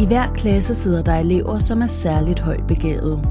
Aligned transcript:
I 0.00 0.06
hver 0.06 0.32
klasse 0.34 0.74
sidder 0.74 1.02
der 1.02 1.14
elever, 1.14 1.58
som 1.58 1.82
er 1.82 1.86
særligt 1.86 2.40
højt 2.40 2.66
begavede. 2.66 3.22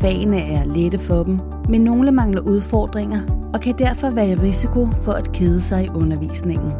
Fagene 0.00 0.40
er 0.40 0.64
lette 0.64 0.98
for 0.98 1.22
dem, 1.22 1.40
men 1.68 1.80
nogle 1.80 2.10
mangler 2.10 2.40
udfordringer 2.40 3.20
og 3.54 3.60
kan 3.60 3.74
derfor 3.78 4.10
være 4.10 4.28
i 4.28 4.34
risiko 4.34 4.88
for 5.02 5.12
at 5.12 5.32
kede 5.32 5.60
sig 5.60 5.84
i 5.84 5.88
undervisningen. 5.88 6.72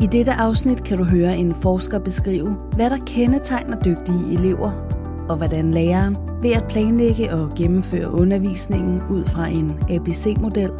I 0.00 0.06
dette 0.06 0.32
afsnit 0.32 0.84
kan 0.84 0.98
du 0.98 1.04
høre 1.04 1.36
en 1.36 1.54
forsker 1.54 1.98
beskrive, 1.98 2.56
hvad 2.74 2.90
der 2.90 2.98
kendetegner 3.06 3.80
dygtige 3.80 4.32
elever, 4.32 4.70
og 5.28 5.36
hvordan 5.36 5.70
læreren 5.70 6.16
ved 6.42 6.50
at 6.50 6.64
planlægge 6.68 7.34
og 7.34 7.50
gennemføre 7.56 8.10
undervisningen 8.10 9.02
ud 9.10 9.24
fra 9.24 9.48
en 9.48 9.72
ABC-model 9.90 10.70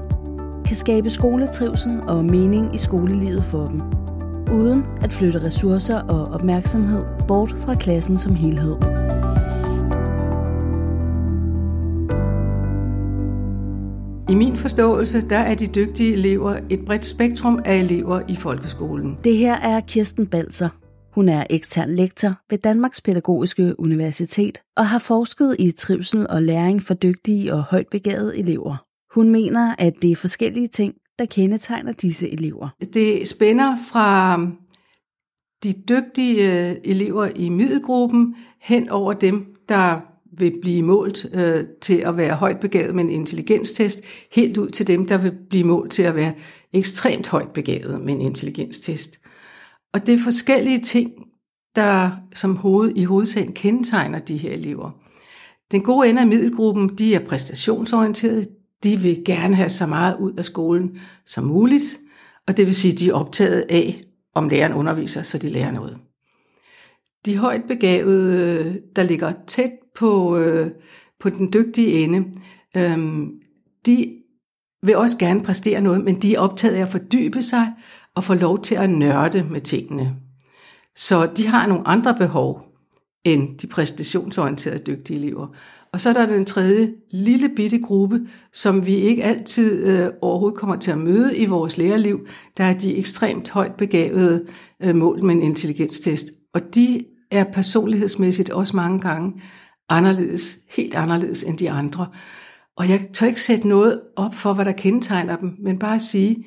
kan 0.67 0.77
skabe 0.77 1.11
skoletrivsel 1.11 2.01
og 2.09 2.25
mening 2.25 2.75
i 2.75 2.79
skolelivet 2.79 3.45
for 3.45 3.67
dem, 3.67 3.81
uden 4.55 4.85
at 5.03 5.13
flytte 5.13 5.45
ressourcer 5.45 5.99
og 6.01 6.33
opmærksomhed 6.33 7.05
bort 7.29 7.51
fra 7.51 7.75
klassen 7.75 8.19
som 8.19 8.35
helhed. 8.35 8.77
I 14.29 14.35
min 14.35 14.57
forståelse, 14.57 15.29
der 15.29 15.39
er 15.39 15.55
de 15.55 15.67
dygtige 15.67 16.13
elever 16.13 16.59
et 16.71 16.85
bredt 16.87 17.07
spektrum 17.07 17.61
af 17.65 17.77
elever 17.77 18.23
i 18.29 18.37
folkeskolen. 18.37 19.19
Det 19.25 19.37
her 19.37 19.55
er 19.55 19.81
Kirsten 19.81 20.27
Balser. 20.27 20.69
Hun 21.15 21.29
er 21.29 21.45
ekstern 21.51 21.91
lektor 21.91 22.35
ved 22.51 22.59
Danmarks 22.59 23.01
Pædagogiske 23.01 23.81
Universitet 23.81 24.59
og 24.77 24.89
har 24.89 24.99
forsket 24.99 25.57
i 25.59 25.71
trivsel 25.71 26.27
og 26.29 26.43
læring 26.43 26.83
for 26.83 26.95
dygtige 26.95 27.55
og 27.55 27.63
højt 27.63 27.87
begavede 27.91 28.39
elever. 28.39 28.85
Hun 29.15 29.31
mener, 29.31 29.75
at 29.79 29.93
det 30.03 30.13
er 30.13 30.17
forskellige 30.17 30.69
ting, 30.69 30.95
der 31.19 31.27
kendetegner 31.27 31.93
disse 31.93 32.31
elever. 32.31 32.69
Det 32.95 33.29
spænder 33.29 33.77
fra 33.93 34.41
de 35.65 35.73
dygtige 35.89 36.53
øh, 36.53 36.77
elever 36.85 37.31
i 37.37 37.49
middelgruppen 37.49 38.37
hen 38.61 38.89
over 38.89 39.13
dem, 39.13 39.57
der 39.69 40.01
vil 40.39 40.53
blive 40.61 40.83
målt 40.83 41.35
øh, 41.35 41.65
til 41.81 41.97
at 41.97 42.17
være 42.17 42.35
højt 42.35 42.61
begavet 42.61 42.95
med 42.95 43.05
en 43.05 43.11
intelligenstest, 43.11 44.01
helt 44.33 44.57
ud 44.57 44.71
til 44.71 44.87
dem, 44.87 45.07
der 45.07 45.19
vil 45.19 45.33
blive 45.51 45.65
målt 45.65 45.93
til 45.93 46.03
at 46.03 46.15
være 46.15 46.35
ekstremt 46.73 47.29
højt 47.29 47.51
begavet 47.51 48.01
med 48.01 48.15
en 48.15 48.21
intelligenstest. 48.21 49.21
Og 49.93 50.07
det 50.07 50.15
er 50.15 50.19
forskellige 50.19 50.81
ting, 50.81 51.13
der 51.77 52.11
som 52.35 52.57
hoved, 52.57 52.93
i 52.97 53.05
hovedsagen 53.05 53.53
kendetegner 53.53 54.19
de 54.19 54.37
her 54.37 54.53
elever. 54.53 54.91
Den 55.71 55.83
gode 55.83 56.09
ende 56.09 56.21
af 56.21 56.27
middelgruppen, 56.27 56.99
de 56.99 57.15
er 57.15 57.27
præstationsorienterede, 57.27 58.47
de 58.85 58.97
vil 58.97 59.23
gerne 59.25 59.57
have 59.57 59.69
så 59.69 59.87
meget 59.87 60.17
ud 60.21 60.33
af 60.33 60.45
skolen 60.45 61.01
som 61.27 61.45
muligt, 61.45 61.99
og 62.47 62.57
det 62.57 62.67
vil 62.67 62.75
sige, 62.75 62.93
at 62.93 62.99
de 62.99 63.09
er 63.09 63.15
optaget 63.15 63.65
af, 63.69 64.05
om 64.35 64.49
læreren 64.49 64.73
underviser, 64.73 65.23
så 65.23 65.39
de 65.39 65.49
lærer 65.49 65.71
noget. 65.71 65.99
De 67.27 67.37
højt 67.37 67.63
begavede, 67.69 68.81
der 68.97 69.03
ligger 69.03 69.33
tæt 69.47 69.71
på, 69.97 70.37
øh, 70.37 70.71
på 71.21 71.31
den 71.31 71.53
dygtige 71.53 72.05
ende, 72.05 72.25
øhm, 72.77 73.33
de 73.87 74.17
vil 74.83 74.97
også 74.97 75.19
gerne 75.19 75.43
præstere 75.43 75.81
noget, 75.81 76.05
men 76.05 76.23
de 76.23 76.35
er 76.35 76.41
optaget 76.41 76.75
af 76.75 76.81
at 76.81 76.89
fordybe 76.89 77.43
sig 77.43 77.73
og 78.15 78.25
få 78.25 78.35
lov 78.35 78.63
til 78.63 78.75
at 78.75 78.91
nørde 78.91 79.47
med 79.51 79.61
tingene. 79.61 80.17
Så 80.97 81.27
de 81.27 81.47
har 81.47 81.67
nogle 81.67 81.89
andre 81.89 82.15
behov 82.19 82.74
end 83.25 83.59
de 83.59 83.67
præstationsorienterede 83.67 84.79
dygtige 84.79 85.19
elever. 85.19 85.47
Og 85.93 86.01
så 86.01 86.09
er 86.09 86.13
der 86.13 86.27
den 86.27 86.45
tredje 86.45 86.93
lille 87.11 87.49
bitte 87.49 87.79
gruppe, 87.79 88.21
som 88.53 88.87
vi 88.87 88.95
ikke 88.95 89.25
altid 89.25 89.87
øh, 89.87 90.11
overhovedet 90.21 90.59
kommer 90.59 90.77
til 90.77 90.91
at 90.91 90.99
møde 90.99 91.37
i 91.37 91.45
vores 91.45 91.79
lærerliv. 91.79 92.27
Der 92.57 92.65
er 92.65 92.73
de 92.73 92.97
ekstremt 92.97 93.51
højt 93.51 93.75
begavede 93.75 94.47
øh, 94.83 94.97
mål 94.97 95.25
med 95.25 95.35
en 95.35 95.43
intelligenstest. 95.43 96.27
Og 96.55 96.75
de 96.75 97.05
er 97.31 97.45
personlighedsmæssigt 97.45 98.51
også 98.51 98.77
mange 98.77 99.01
gange 99.01 99.41
anderledes, 99.89 100.59
helt 100.77 100.95
anderledes 100.95 101.43
end 101.43 101.59
de 101.59 101.71
andre. 101.71 102.07
Og 102.77 102.89
jeg 102.89 103.09
tør 103.13 103.27
ikke 103.27 103.41
sætte 103.41 103.69
noget 103.69 104.01
op 104.17 104.35
for, 104.35 104.53
hvad 104.53 104.65
der 104.65 104.73
kendetegner 104.73 105.37
dem, 105.37 105.57
men 105.59 105.79
bare 105.79 106.01
sige, 106.01 106.45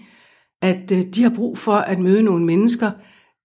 at 0.62 0.92
øh, 0.92 1.04
de 1.04 1.24
har 1.24 1.32
brug 1.36 1.58
for 1.58 1.74
at 1.76 2.00
møde 2.00 2.24
nogle 2.24 2.46
mennesker, 2.46 2.92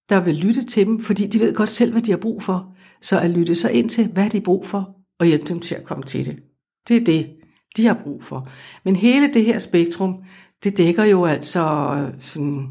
der 0.08 0.20
vil 0.20 0.34
lytte 0.34 0.66
til 0.66 0.86
dem, 0.86 1.00
fordi 1.00 1.26
de 1.26 1.40
ved 1.40 1.54
godt 1.54 1.68
selv, 1.68 1.92
hvad 1.92 2.02
de 2.02 2.10
har 2.10 2.18
brug 2.18 2.42
for. 2.42 2.71
Så 3.02 3.20
at 3.20 3.30
lytte 3.30 3.54
sig 3.54 3.72
ind 3.72 3.90
til, 3.90 4.08
hvad 4.08 4.30
de 4.30 4.38
har 4.38 4.44
brug 4.44 4.66
for, 4.66 4.96
og 5.20 5.26
hjælpe 5.26 5.46
dem 5.46 5.60
til 5.60 5.74
at 5.74 5.84
komme 5.84 6.04
til 6.04 6.26
det. 6.26 6.42
Det 6.88 6.96
er 6.96 7.04
det, 7.04 7.36
de 7.76 7.86
har 7.86 8.00
brug 8.04 8.24
for. 8.24 8.48
Men 8.84 8.96
hele 8.96 9.34
det 9.34 9.44
her 9.44 9.58
spektrum, 9.58 10.24
det 10.64 10.76
dækker 10.76 11.04
jo 11.04 11.24
altså 11.24 11.96
sådan 12.20 12.68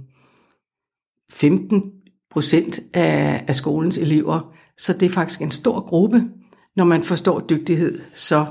15 1.31 1.91
procent 2.31 2.79
af, 2.93 3.45
af 3.47 3.55
skolens 3.55 3.97
elever. 3.97 4.53
Så 4.77 4.93
det 4.93 5.05
er 5.05 5.09
faktisk 5.09 5.41
en 5.41 5.51
stor 5.51 5.79
gruppe, 5.79 6.23
når 6.75 6.83
man 6.83 7.03
forstår 7.03 7.39
dygtighed 7.39 8.01
så, 8.13 8.45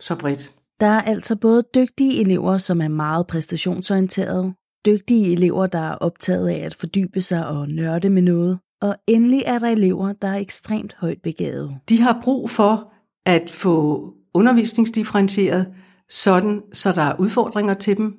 så 0.00 0.16
bredt. 0.16 0.52
Der 0.80 0.86
er 0.86 1.02
altså 1.02 1.36
både 1.36 1.64
dygtige 1.74 2.20
elever, 2.20 2.58
som 2.58 2.80
er 2.80 2.88
meget 2.88 3.26
præstationsorienterede, 3.26 4.54
dygtige 4.86 5.32
elever, 5.32 5.66
der 5.66 5.78
er 5.78 5.94
optaget 5.94 6.48
af 6.48 6.58
at 6.58 6.74
fordybe 6.74 7.20
sig 7.20 7.46
og 7.48 7.68
nørde 7.68 8.10
med 8.10 8.22
noget, 8.22 8.58
og 8.80 8.96
endelig 9.06 9.42
er 9.46 9.58
der 9.58 9.68
elever, 9.68 10.12
der 10.12 10.28
er 10.28 10.36
ekstremt 10.36 10.94
højt 10.98 11.22
begavet. 11.22 11.76
De 11.88 12.00
har 12.00 12.20
brug 12.22 12.50
for 12.50 12.92
at 13.24 13.50
få 13.50 14.12
undervisningsdifferentieret, 14.34 15.66
sådan 16.08 16.62
så 16.72 16.92
der 16.92 17.02
er 17.02 17.16
udfordringer 17.18 17.74
til 17.74 17.96
dem. 17.96 18.16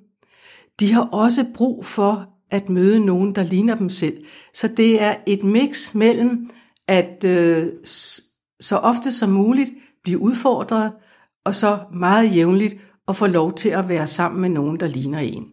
De 0.80 0.94
har 0.94 1.02
også 1.02 1.46
brug 1.54 1.86
for 1.86 2.30
at 2.52 2.70
møde 2.70 3.06
nogen, 3.06 3.36
der 3.36 3.44
ligner 3.44 3.76
dem 3.76 3.90
selv. 3.90 4.26
Så 4.54 4.68
det 4.68 5.02
er 5.02 5.16
et 5.26 5.44
mix 5.44 5.96
mellem 5.96 6.50
at 6.88 7.24
øh, 7.24 7.68
så 8.60 8.78
ofte 8.78 9.12
som 9.12 9.30
muligt 9.30 9.70
blive 10.04 10.20
udfordret, 10.20 10.92
og 11.46 11.56
så 11.56 11.80
meget 11.94 12.36
jævnligt 12.36 12.76
at 13.08 13.16
få 13.16 13.28
lov 13.28 13.54
til 13.54 13.70
at 13.70 13.90
være 13.90 14.08
sammen 14.08 14.42
med 14.42 14.50
nogen, 14.50 14.80
der 14.80 14.88
ligner 14.88 15.20
en. 15.20 15.48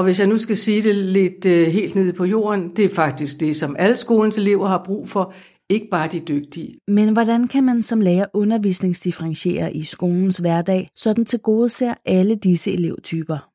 Og 0.00 0.04
hvis 0.04 0.20
jeg 0.20 0.28
nu 0.28 0.38
skal 0.38 0.56
sige 0.56 0.82
det 0.82 0.94
lidt 0.94 1.46
øh, 1.46 1.66
helt 1.68 1.94
nede 1.94 2.12
på 2.12 2.24
jorden, 2.24 2.76
det 2.76 2.84
er 2.84 2.88
faktisk 2.88 3.40
det, 3.40 3.56
som 3.56 3.76
alle 3.78 3.96
skolens 3.96 4.38
elever 4.38 4.68
har 4.68 4.82
brug 4.84 5.08
for, 5.08 5.32
ikke 5.68 5.88
bare 5.90 6.08
de 6.08 6.18
dygtige. 6.18 6.78
Men 6.88 7.12
hvordan 7.12 7.48
kan 7.48 7.64
man 7.64 7.82
som 7.82 8.00
lærer 8.00 8.24
undervisningsdifferentiere 8.34 9.76
i 9.76 9.82
skolens 9.82 10.38
hverdag, 10.38 10.90
så 10.96 11.12
den 11.12 11.24
til 11.24 11.38
gode 11.38 11.68
ser 11.68 11.94
alle 12.06 12.34
disse 12.34 12.72
elevtyper? 12.72 13.48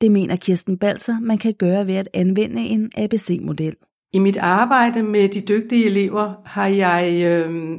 Det 0.00 0.10
mener 0.10 0.36
Kirsten 0.36 0.78
Balser, 0.78 1.20
man 1.20 1.38
kan 1.38 1.54
gøre 1.54 1.86
ved 1.86 1.94
at 1.94 2.08
anvende 2.14 2.62
en 2.62 2.90
ABC-model. 2.96 3.74
I 4.12 4.18
mit 4.18 4.36
arbejde 4.36 5.02
med 5.02 5.28
de 5.28 5.40
dygtige 5.40 5.86
elever 5.86 6.34
har 6.44 6.66
jeg 6.66 7.22
øh, 7.24 7.76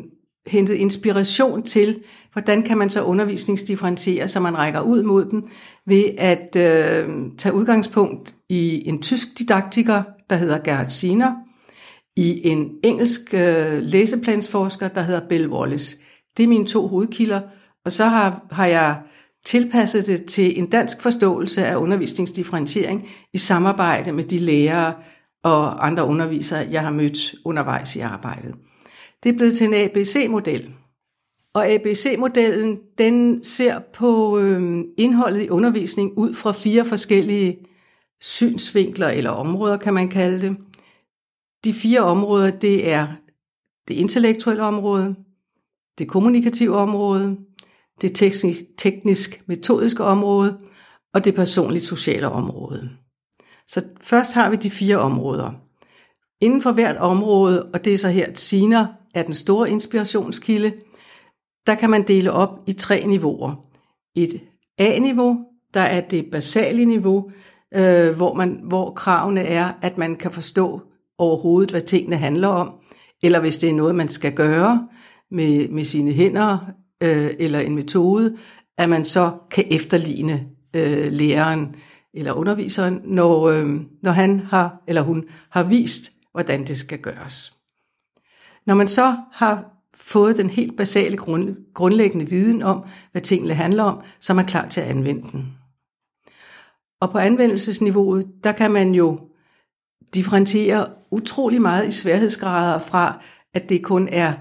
hentet 0.49 0.75
inspiration 0.75 1.63
til, 1.63 1.99
hvordan 2.33 2.61
kan 2.61 2.77
man 2.77 2.89
så 2.89 3.03
undervisningsdifferentiere, 3.03 4.27
så 4.27 4.39
man 4.39 4.57
rækker 4.57 4.81
ud 4.81 5.03
mod 5.03 5.25
dem, 5.25 5.49
ved 5.85 6.03
at 6.17 6.55
øh, 6.55 7.09
tage 7.37 7.53
udgangspunkt 7.53 8.35
i 8.49 8.87
en 8.87 9.01
tysk 9.01 9.27
didaktiker, 9.39 10.03
der 10.29 10.35
hedder 10.35 10.57
Gerhard 10.57 10.89
Siner, 10.89 11.31
i 12.15 12.47
en 12.47 12.69
engelsk 12.83 13.33
øh, 13.33 13.81
læseplansforsker, 13.81 14.87
der 14.87 15.01
hedder 15.01 15.27
Bill 15.29 15.47
Wallace. 15.47 15.97
Det 16.37 16.43
er 16.43 16.47
mine 16.47 16.65
to 16.65 16.87
hovedkilder, 16.87 17.41
og 17.85 17.91
så 17.91 18.05
har, 18.05 18.45
har 18.51 18.65
jeg 18.65 19.01
tilpasset 19.45 20.07
det 20.07 20.25
til 20.25 20.59
en 20.59 20.69
dansk 20.69 21.01
forståelse 21.01 21.65
af 21.65 21.75
undervisningsdifferentiering 21.75 23.07
i 23.33 23.37
samarbejde 23.37 24.11
med 24.11 24.23
de 24.23 24.37
lærere 24.37 24.93
og 25.43 25.87
andre 25.87 26.05
undervisere, 26.05 26.67
jeg 26.71 26.81
har 26.81 26.91
mødt 26.91 27.35
undervejs 27.45 27.95
i 27.95 27.99
arbejdet. 27.99 28.55
Det 29.23 29.29
er 29.29 29.33
blevet 29.33 29.57
til 29.57 29.67
en 29.67 29.73
ABC-model. 29.73 30.73
Og 31.53 31.67
ABC-modellen, 31.67 32.79
den 32.97 33.43
ser 33.43 33.79
på 33.93 34.39
øh, 34.39 34.83
indholdet 34.97 35.41
i 35.41 35.49
undervisning 35.49 36.17
ud 36.17 36.33
fra 36.33 36.51
fire 36.51 36.85
forskellige 36.85 37.65
synsvinkler 38.21 39.07
eller 39.07 39.29
områder, 39.29 39.77
kan 39.77 39.93
man 39.93 40.09
kalde 40.09 40.41
det. 40.41 40.57
De 41.63 41.73
fire 41.73 41.99
områder, 41.99 42.51
det 42.51 42.91
er 42.91 43.07
det 43.87 43.93
intellektuelle 43.93 44.63
område, 44.63 45.15
det 45.97 46.07
kommunikative 46.07 46.75
område, 46.75 47.37
det 48.01 48.15
teknisk-metodiske 48.77 50.03
område 50.03 50.57
og 51.13 51.25
det 51.25 51.35
personligt 51.35 51.83
sociale 51.83 52.29
område. 52.29 52.89
Så 53.67 53.85
først 54.01 54.33
har 54.33 54.49
vi 54.49 54.55
de 54.55 54.71
fire 54.71 54.97
områder. 54.97 55.51
Inden 56.41 56.61
for 56.61 56.71
hvert 56.71 56.97
område, 56.97 57.65
og 57.65 57.85
det 57.85 57.93
er 57.93 57.97
så 57.97 58.09
her, 58.09 58.25
at 58.25 58.39
Sina 58.39 58.87
er 59.13 59.23
den 59.23 59.33
store 59.33 59.69
inspirationskilde, 59.69 60.73
der 61.67 61.75
kan 61.75 61.89
man 61.89 62.07
dele 62.07 62.31
op 62.31 62.59
i 62.67 62.73
tre 62.73 63.05
niveauer. 63.05 63.65
Et 64.15 64.41
A-niveau, 64.77 65.37
der 65.73 65.81
er 65.81 66.01
det 66.01 66.25
basale 66.31 66.85
niveau, 66.85 67.31
øh, 67.73 68.15
hvor, 68.15 68.33
man, 68.33 68.59
hvor 68.63 68.93
kravene 68.93 69.41
er, 69.41 69.71
at 69.81 69.97
man 69.97 70.15
kan 70.15 70.31
forstå 70.31 70.81
overhovedet, 71.17 71.71
hvad 71.71 71.81
tingene 71.81 72.17
handler 72.17 72.47
om, 72.47 72.73
eller 73.23 73.39
hvis 73.39 73.57
det 73.57 73.69
er 73.69 73.73
noget, 73.73 73.95
man 73.95 74.07
skal 74.07 74.33
gøre 74.33 74.87
med, 75.31 75.67
med 75.67 75.83
sine 75.83 76.11
hænder, 76.11 76.57
øh, 77.03 77.31
eller 77.39 77.59
en 77.59 77.75
metode, 77.75 78.37
at 78.77 78.89
man 78.89 79.05
så 79.05 79.31
kan 79.51 79.65
efterligne 79.71 80.47
øh, 80.73 81.11
læreren 81.11 81.75
eller 82.13 82.33
underviseren, 82.33 83.01
når, 83.03 83.49
øh, 83.49 83.67
når 84.03 84.11
han 84.11 84.39
har 84.39 84.83
eller 84.87 85.01
hun 85.01 85.25
har 85.49 85.63
vist, 85.63 86.11
hvordan 86.31 86.67
det 86.67 86.77
skal 86.77 86.99
gøres. 86.99 87.58
Når 88.69 88.75
man 88.75 88.87
så 88.87 89.17
har 89.31 89.65
fået 89.93 90.37
den 90.37 90.49
helt 90.49 90.77
basale 90.77 91.17
grund, 91.17 91.73
grundlæggende 91.73 92.29
viden 92.29 92.61
om, 92.61 92.85
hvad 93.11 93.21
tingene 93.21 93.53
handler 93.53 93.83
om, 93.83 94.01
så 94.19 94.33
er 94.33 94.35
man 94.35 94.45
klar 94.45 94.67
til 94.67 94.81
at 94.81 94.87
anvende 94.87 95.31
den. 95.31 95.57
Og 97.01 97.11
på 97.11 97.17
anvendelsesniveauet, 97.17 98.31
der 98.43 98.51
kan 98.51 98.71
man 98.71 98.95
jo 98.95 99.19
differentiere 100.13 100.87
utrolig 101.11 101.61
meget 101.61 101.87
i 101.87 101.91
sværhedsgrader 101.91 102.79
fra, 102.79 103.21
at 103.53 103.69
det 103.69 103.83
kun 103.83 104.07
er 104.07 104.33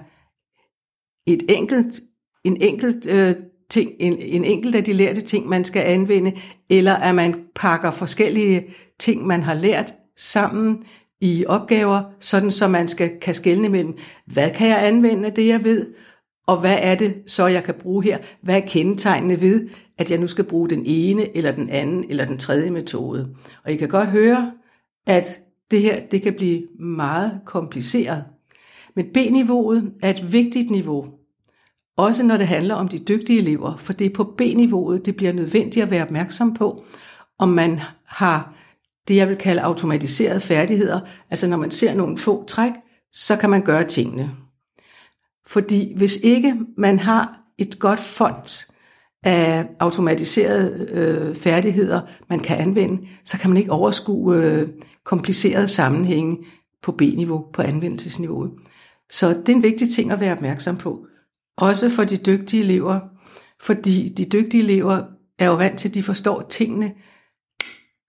et 1.27 1.43
enkelt, 1.49 2.01
en 2.45 2.63
enkelt 2.63 3.07
øh, 3.07 3.35
ting, 3.71 3.93
en, 3.99 4.19
en 4.19 4.45
enkelt 4.45 4.75
af 4.75 4.85
de 4.85 4.93
lærte 4.93 5.21
ting, 5.21 5.49
man 5.49 5.65
skal 5.65 5.83
anvende, 5.83 6.33
eller 6.71 6.95
at 6.95 7.15
man 7.15 7.45
pakker 7.55 7.91
forskellige 7.91 8.75
ting, 8.99 9.27
man 9.27 9.43
har 9.43 9.55
lært 9.55 9.95
sammen 10.17 10.85
i 11.21 11.45
opgaver, 11.47 12.03
sådan 12.21 12.51
så 12.51 12.69
man 12.69 12.89
skal 12.89 13.11
kan 13.21 13.35
skelne 13.35 13.69
mellem, 13.69 13.97
hvad 14.27 14.51
kan 14.51 14.69
jeg 14.69 14.87
anvende 14.87 15.27
af 15.27 15.33
det, 15.33 15.47
jeg 15.47 15.65
ved, 15.65 15.87
og 16.47 16.61
hvad 16.61 16.79
er 16.81 16.95
det 16.95 17.23
så, 17.27 17.47
jeg 17.47 17.65
kan 17.65 17.75
bruge 17.75 18.05
her? 18.05 18.19
Hvad 18.43 18.57
er 18.57 18.67
kendetegnene 18.67 19.41
ved, 19.41 19.69
at 19.99 20.11
jeg 20.11 20.19
nu 20.19 20.27
skal 20.27 20.45
bruge 20.45 20.71
den 20.71 20.83
ene, 20.87 21.37
eller 21.37 21.53
den 21.53 21.69
anden, 21.69 22.05
eller 22.09 22.25
den 22.25 22.39
tredje 22.39 22.71
metode? 22.71 23.35
Og 23.65 23.73
I 23.73 23.77
kan 23.77 23.89
godt 23.89 24.09
høre, 24.09 24.53
at 25.07 25.41
det 25.71 25.81
her 25.81 26.01
det 26.01 26.23
kan 26.23 26.35
blive 26.35 26.63
meget 26.81 27.41
kompliceret. 27.45 28.25
Men 28.97 29.07
B-niveauet 29.15 29.93
er 30.03 30.11
et 30.11 30.33
vigtigt 30.33 30.71
niveau, 30.71 31.07
også 31.97 32.23
når 32.23 32.37
det 32.37 32.47
handler 32.47 32.75
om 32.75 32.89
de 32.89 32.99
dygtige 32.99 33.39
elever, 33.39 33.77
for 33.77 33.93
det 33.93 34.05
er 34.05 34.15
på 34.15 34.25
B-niveauet, 34.25 35.07
det 35.07 35.17
bliver 35.17 35.33
nødvendigt 35.33 35.83
at 35.83 35.91
være 35.91 36.03
opmærksom 36.03 36.55
på, 36.55 36.85
om 37.39 37.49
man 37.49 37.81
har 38.05 38.55
det, 39.09 39.17
jeg 39.17 39.29
vil 39.29 39.37
kalde 39.37 39.63
automatiserede 39.63 40.41
færdigheder. 40.41 41.01
Altså 41.31 41.47
når 41.47 41.57
man 41.57 41.71
ser 41.71 41.95
nogle 41.95 42.19
få 42.19 42.45
træk, 42.45 42.73
så 43.13 43.37
kan 43.37 43.51
man 43.51 43.63
gøre 43.63 43.85
tingene. 43.85 44.31
Fordi 45.47 45.95
hvis 45.97 46.17
ikke 46.17 46.55
man 46.77 46.99
har 46.99 47.41
et 47.59 47.79
godt 47.79 48.01
fond 48.01 48.67
af 49.23 49.67
automatiserede 49.81 50.87
øh, 50.91 51.35
færdigheder, 51.35 52.01
man 52.31 52.41
kan 52.41 52.57
anvende, 52.57 53.09
så 53.25 53.39
kan 53.39 53.51
man 53.51 53.57
ikke 53.57 53.73
overskue 53.73 54.37
øh, 54.37 54.69
komplicerede 55.05 55.69
sammenhænge 55.69 56.39
på 56.83 56.93
B-niveau, 56.93 57.45
på 57.53 57.63
anvendelsesniveauet. 57.63 58.51
Så 59.11 59.29
det 59.29 59.49
er 59.49 59.57
en 59.57 59.63
vigtig 59.63 59.91
ting 59.91 60.11
at 60.11 60.21
være 60.21 60.33
opmærksom 60.33 60.77
på. 60.77 61.07
Også 61.57 61.89
for 61.89 62.05
de 62.05 62.17
dygtige 62.17 62.63
elever, 62.63 63.01
fordi 63.63 64.09
de 64.09 64.25
dygtige 64.25 64.63
elever 64.63 65.03
er 65.39 65.47
jo 65.47 65.55
vant 65.55 65.79
til, 65.79 65.89
at 65.89 65.95
de 65.95 66.03
forstår 66.03 66.43
tingene 66.43 66.93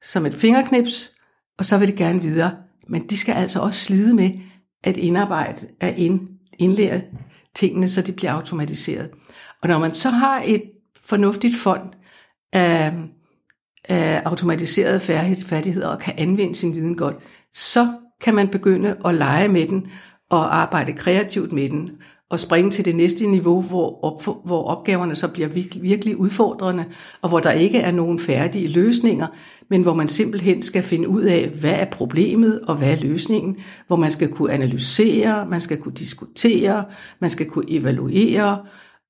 som 0.02 0.26
et 0.26 0.34
fingerknips, 0.34 1.12
og 1.58 1.66
så 1.66 1.78
vil 1.78 1.88
det 1.88 1.96
gerne 1.96 2.22
videre. 2.22 2.52
Men 2.88 3.08
de 3.08 3.18
skal 3.18 3.34
altså 3.34 3.60
også 3.60 3.80
slide 3.80 4.14
med 4.14 4.32
at 4.84 4.98
indarbejde, 4.98 5.68
at 5.80 5.96
indlære 6.60 7.02
tingene, 7.56 7.88
så 7.88 8.02
de 8.02 8.12
bliver 8.12 8.32
automatiseret. 8.32 9.10
Og 9.62 9.70
når 9.70 9.80
man 9.80 9.94
så 9.94 10.10
har 10.10 10.42
et 10.46 10.64
fornuftigt 11.04 11.56
fond 11.56 11.94
af, 12.54 12.94
af 13.90 14.22
automatiserede 14.26 15.00
færdigheder 15.46 15.88
og 15.88 16.00
kan 16.00 16.14
anvende 16.18 16.56
sin 16.56 16.74
viden 16.74 16.98
godt, 16.98 17.16
så 17.54 17.94
kan 18.22 18.36
man 18.36 18.48
begynde 18.48 18.98
at 19.06 19.16
lege 19.16 19.48
med 19.48 19.68
den 19.68 19.92
og 20.30 20.56
arbejde 20.56 20.94
kreativt 20.94 21.52
med 21.52 21.70
den 21.70 21.92
og 22.30 22.40
springe 22.40 22.72
til 22.72 22.86
det 22.86 22.96
næste 22.96 23.28
niveau, 23.28 23.62
hvor, 23.62 24.04
op, 24.04 24.46
hvor 24.46 24.64
opgaverne 24.64 25.16
så 25.16 25.28
bliver 25.28 25.48
virkelig, 25.48 25.84
virkelig 25.84 26.18
udfordrende, 26.18 26.86
og 27.22 27.30
hvor 27.30 27.40
der 27.40 27.52
ikke 27.52 27.78
er 27.80 27.92
nogen 27.92 28.20
færdige 28.20 28.68
løsninger, 28.68 29.28
men 29.70 29.82
hvor 29.82 29.94
man 29.94 30.08
simpelthen 30.08 30.62
skal 30.64 30.84
finde 30.84 31.10
ud 31.10 31.22
af, 31.22 31.48
hvad 31.48 31.74
er 31.74 31.86
problemet 31.86 32.62
og 32.62 32.76
hvad 32.76 32.92
er 32.92 33.02
løsningen, 33.02 33.58
hvor 33.88 33.96
man 33.96 34.12
skal 34.12 34.30
kunne 34.30 34.52
analysere, 34.52 35.46
man 35.46 35.62
skal 35.62 35.78
kunne 35.78 35.96
diskutere, 35.96 36.86
man 37.22 37.30
skal 37.30 37.46
kunne 37.46 37.72
evaluere 37.72 38.66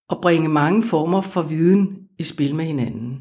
og 0.10 0.22
bringe 0.22 0.50
mange 0.50 0.84
former 0.84 1.22
for 1.22 1.42
viden 1.42 1.98
i 2.20 2.24
spil 2.24 2.56
med 2.56 2.66
hinanden. 2.66 3.20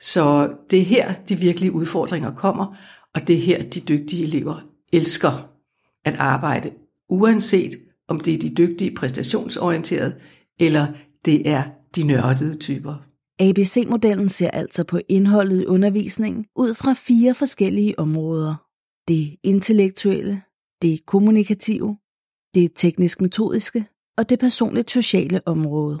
Så 0.00 0.52
det 0.70 0.80
er 0.80 0.84
her, 0.84 1.12
de 1.28 1.36
virkelige 1.36 1.72
udfordringer 1.72 2.34
kommer, 2.34 2.76
og 3.14 3.28
det 3.28 3.36
er 3.36 3.40
her, 3.40 3.62
de 3.62 3.80
dygtige 3.80 4.24
elever 4.24 4.60
elsker 4.92 5.48
at 6.04 6.14
arbejde, 6.18 6.70
uanset 7.08 7.72
om 8.10 8.20
det 8.20 8.34
er 8.34 8.38
de 8.38 8.54
dygtige 8.54 8.94
præstationsorienterede, 8.94 10.14
eller 10.60 10.86
det 11.24 11.48
er 11.48 11.62
de 11.96 12.02
nørdede 12.02 12.56
typer. 12.58 12.94
ABC-modellen 13.38 14.28
ser 14.28 14.50
altså 14.50 14.84
på 14.84 15.00
indholdet 15.08 15.62
i 15.62 15.66
undervisningen 15.66 16.46
ud 16.56 16.74
fra 16.74 16.92
fire 16.92 17.34
forskellige 17.34 17.98
områder. 17.98 18.54
Det 19.08 19.36
intellektuelle, 19.42 20.42
det 20.82 21.06
kommunikative, 21.06 21.96
det 22.54 22.72
teknisk-metodiske 22.74 23.84
og 24.18 24.30
det 24.30 24.38
personligt 24.38 24.90
sociale 24.90 25.40
område. 25.46 25.98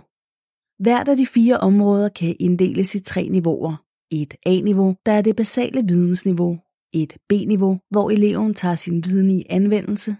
Hvert 0.78 1.08
af 1.08 1.16
de 1.16 1.26
fire 1.26 1.58
områder 1.58 2.08
kan 2.08 2.36
inddeles 2.40 2.94
i 2.94 3.00
tre 3.00 3.28
niveauer. 3.28 3.76
Et 4.12 4.34
A-niveau, 4.46 4.96
der 5.06 5.12
er 5.12 5.22
det 5.22 5.36
basale 5.36 5.82
vidensniveau. 5.88 6.58
Et 6.92 7.16
B-niveau, 7.28 7.80
hvor 7.90 8.10
eleven 8.10 8.54
tager 8.54 8.76
sin 8.76 9.04
viden 9.04 9.30
i 9.30 9.44
anvendelse 9.50 10.16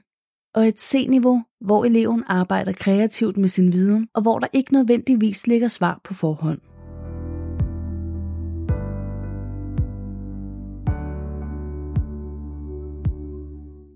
og 0.55 0.69
et 0.69 0.81
C-niveau, 0.81 1.43
hvor 1.61 1.85
eleven 1.85 2.25
arbejder 2.27 2.73
kreativt 2.73 3.37
med 3.37 3.49
sin 3.49 3.73
viden, 3.73 4.09
og 4.15 4.23
hvor 4.23 4.39
der 4.39 4.47
ikke 4.53 4.73
nødvendigvis 4.73 5.47
ligger 5.47 5.69
svar 5.69 6.01
på 6.05 6.15
forhånd. 6.15 6.59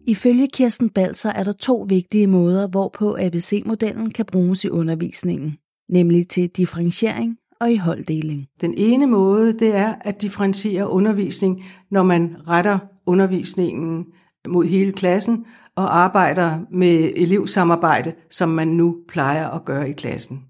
Ifølge 0.06 0.48
Kirsten 0.52 0.90
Balser 0.90 1.30
er 1.30 1.44
der 1.44 1.52
to 1.52 1.86
vigtige 1.88 2.26
måder, 2.26 2.66
hvorpå 2.66 3.16
ABC-modellen 3.20 4.10
kan 4.10 4.24
bruges 4.24 4.64
i 4.64 4.68
undervisningen, 4.68 5.58
nemlig 5.88 6.28
til 6.28 6.48
differentiering 6.48 7.36
og 7.60 7.72
i 7.72 7.76
holddeling. 7.76 8.46
Den 8.60 8.74
ene 8.76 9.06
måde, 9.06 9.52
det 9.52 9.74
er 9.74 9.94
at 10.00 10.22
differentiere 10.22 10.88
undervisning, 10.88 11.64
når 11.90 12.02
man 12.02 12.36
retter 12.48 12.78
undervisningen 13.06 14.06
mod 14.48 14.64
hele 14.64 14.92
klassen, 14.92 15.46
og 15.76 15.98
arbejder 15.98 16.60
med 16.70 17.12
elevsamarbejde, 17.16 18.14
som 18.30 18.48
man 18.48 18.68
nu 18.68 18.96
plejer 19.08 19.48
at 19.48 19.64
gøre 19.64 19.90
i 19.90 19.92
klassen. 19.92 20.44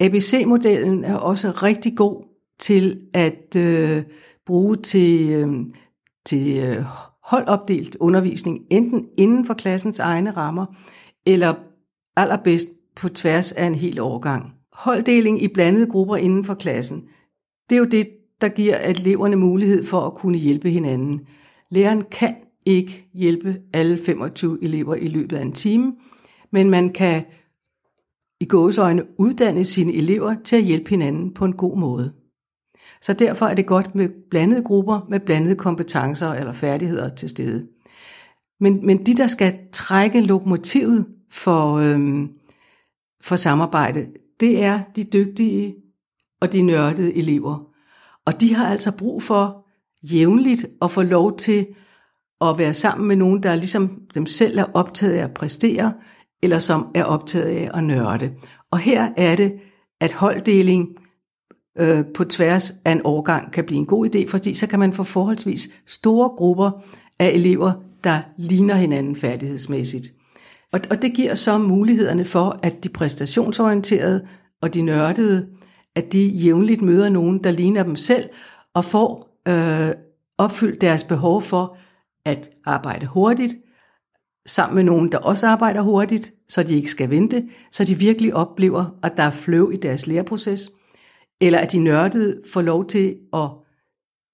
ABC-modellen 0.00 1.04
er 1.04 1.16
også 1.16 1.50
rigtig 1.50 1.96
god 1.96 2.24
til 2.58 3.00
at 3.14 3.56
øh, 3.56 4.02
bruge 4.46 4.76
til, 4.76 5.30
øh, 5.30 5.48
til 6.26 6.58
øh, 6.58 6.84
holdopdelt 7.22 7.96
undervisning, 8.00 8.60
enten 8.70 9.06
inden 9.18 9.44
for 9.44 9.54
klassens 9.54 9.98
egne 9.98 10.30
rammer, 10.30 10.66
eller 11.26 11.54
allerbedst 12.16 12.68
på 12.96 13.08
tværs 13.08 13.52
af 13.52 13.64
en 13.64 13.74
hel 13.74 14.00
årgang. 14.00 14.52
Holddeling 14.72 15.42
i 15.42 15.48
blandede 15.48 15.86
grupper 15.86 16.16
inden 16.16 16.44
for 16.44 16.54
klassen, 16.54 17.08
det 17.70 17.76
er 17.76 17.80
jo 17.80 17.84
det, 17.84 18.08
der 18.40 18.48
giver 18.48 18.78
eleverne 18.78 19.36
mulighed 19.36 19.84
for 19.84 20.00
at 20.00 20.14
kunne 20.14 20.38
hjælpe 20.38 20.70
hinanden. 20.70 21.20
Læreren 21.70 22.02
kan 22.10 22.34
ikke 22.68 23.08
hjælpe 23.14 23.56
alle 23.72 23.98
25 23.98 24.58
elever 24.62 24.94
i 24.94 25.08
løbet 25.08 25.36
af 25.36 25.42
en 25.42 25.52
time, 25.52 25.96
men 26.50 26.70
man 26.70 26.92
kan 26.92 27.24
i 28.40 28.44
gåsøjne 28.44 29.02
uddanne 29.20 29.64
sine 29.64 29.92
elever 29.92 30.34
til 30.44 30.56
at 30.56 30.62
hjælpe 30.62 30.90
hinanden 30.90 31.34
på 31.34 31.44
en 31.44 31.52
god 31.52 31.78
måde. 31.78 32.12
Så 33.00 33.12
derfor 33.12 33.46
er 33.46 33.54
det 33.54 33.66
godt 33.66 33.94
med 33.94 34.08
blandede 34.30 34.62
grupper 34.62 35.00
med 35.08 35.20
blandede 35.20 35.56
kompetencer 35.56 36.28
eller 36.32 36.52
færdigheder 36.52 37.08
til 37.08 37.28
stede. 37.28 37.68
Men, 38.60 38.86
men 38.86 39.06
de, 39.06 39.14
der 39.14 39.26
skal 39.26 39.58
trække 39.72 40.20
lokomotivet 40.20 41.06
for, 41.30 41.74
øhm, 41.74 42.30
for 43.22 43.36
samarbejde, 43.36 44.06
det 44.40 44.62
er 44.64 44.80
de 44.96 45.04
dygtige 45.04 45.74
og 46.40 46.52
de 46.52 46.62
nørdede 46.62 47.14
elever. 47.14 47.68
Og 48.24 48.40
de 48.40 48.54
har 48.54 48.66
altså 48.68 48.96
brug 48.96 49.22
for 49.22 49.66
jævnligt 50.02 50.66
at 50.82 50.90
få 50.90 51.02
lov 51.02 51.36
til 51.36 51.66
at 52.40 52.58
være 52.58 52.74
sammen 52.74 53.08
med 53.08 53.16
nogen, 53.16 53.42
der 53.42 53.54
ligesom 53.54 54.02
dem 54.14 54.26
selv 54.26 54.58
er 54.58 54.64
optaget 54.74 55.12
af 55.12 55.24
at 55.24 55.34
præstere, 55.34 55.92
eller 56.42 56.58
som 56.58 56.86
er 56.94 57.04
optaget 57.04 57.46
af 57.46 57.70
at 57.74 57.84
nørde. 57.84 58.30
Og 58.70 58.78
her 58.78 59.08
er 59.16 59.36
det, 59.36 59.52
at 60.00 60.12
holddeling 60.12 60.88
øh, 61.78 62.04
på 62.14 62.24
tværs 62.24 62.72
af 62.84 62.92
en 62.92 63.00
årgang 63.04 63.52
kan 63.52 63.64
blive 63.64 63.78
en 63.78 63.86
god 63.86 64.08
idé, 64.14 64.30
fordi 64.30 64.54
så 64.54 64.66
kan 64.66 64.78
man 64.78 64.92
få 64.92 65.02
forholdsvis 65.02 65.68
store 65.86 66.28
grupper 66.28 66.70
af 67.18 67.28
elever, 67.28 67.72
der 68.04 68.20
ligner 68.36 68.74
hinanden 68.74 69.16
færdighedsmæssigt. 69.16 70.06
Og, 70.72 70.80
og 70.90 71.02
det 71.02 71.14
giver 71.14 71.34
så 71.34 71.58
mulighederne 71.58 72.24
for, 72.24 72.58
at 72.62 72.84
de 72.84 72.88
præstationsorienterede 72.88 74.26
og 74.62 74.74
de 74.74 74.82
nørdede, 74.82 75.46
at 75.94 76.12
de 76.12 76.26
jævnligt 76.26 76.82
møder 76.82 77.08
nogen, 77.08 77.44
der 77.44 77.50
ligner 77.50 77.82
dem 77.82 77.96
selv, 77.96 78.28
og 78.74 78.84
får 78.84 79.40
øh, 79.48 79.90
opfyldt 80.38 80.80
deres 80.80 81.04
behov 81.04 81.42
for 81.42 81.76
at 82.28 82.50
arbejde 82.64 83.06
hurtigt, 83.06 83.54
sammen 84.46 84.74
med 84.74 84.84
nogen, 84.84 85.12
der 85.12 85.18
også 85.18 85.46
arbejder 85.46 85.80
hurtigt, 85.80 86.32
så 86.48 86.62
de 86.62 86.74
ikke 86.74 86.90
skal 86.90 87.10
vente, 87.10 87.48
så 87.72 87.84
de 87.84 87.94
virkelig 87.94 88.34
oplever, 88.34 88.98
at 89.02 89.16
der 89.16 89.22
er 89.22 89.30
flow 89.30 89.70
i 89.70 89.76
deres 89.76 90.06
læreproces, 90.06 90.70
eller 91.40 91.58
at 91.58 91.72
de 91.72 91.78
nørdede 91.78 92.42
får 92.52 92.62
lov 92.62 92.86
til 92.86 93.16
at 93.32 93.50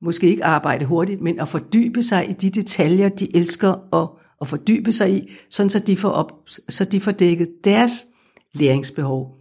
måske 0.00 0.26
ikke 0.26 0.44
arbejde 0.44 0.84
hurtigt, 0.84 1.20
men 1.20 1.40
at 1.40 1.48
fordybe 1.48 2.02
sig 2.02 2.30
i 2.30 2.32
de 2.32 2.50
detaljer, 2.50 3.08
de 3.08 3.36
elsker 3.36 3.94
at, 4.02 4.08
at 4.40 4.48
fordybe 4.48 4.92
sig 4.92 5.12
i, 5.12 5.32
sådan 5.50 5.70
så 5.70 5.78
de 5.78 5.96
får, 5.96 6.08
op, 6.08 6.32
så 6.68 6.84
de 6.84 7.00
får 7.00 7.12
dækket 7.12 7.48
deres 7.64 8.06
læringsbehov. 8.54 9.38